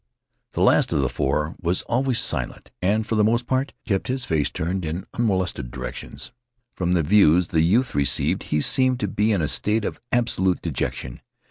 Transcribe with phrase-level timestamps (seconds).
[0.53, 4.25] The last of the four was always silent and, for the most part, kept his
[4.25, 6.31] face turned in unmolested directions.
[6.73, 10.59] From the views the youth received he seemed to be in a state of absolute
[10.59, 11.21] dejection.